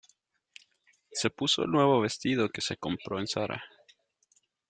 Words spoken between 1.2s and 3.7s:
puso el nuevo vestido que se compró en Zara.